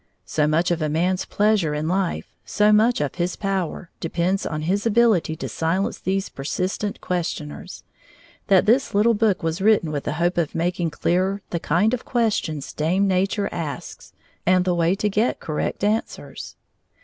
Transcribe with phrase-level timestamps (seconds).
[0.25, 4.63] So much of a man's pleasure in life, so much of his power, depends on
[4.63, 7.83] his ability to silence these persistent questioners,
[8.47, 12.03] that this little book was written with the hope of making clearer the kind of
[12.03, 14.11] questions Dame Nature asks,
[14.43, 16.55] and the way to get correct answers.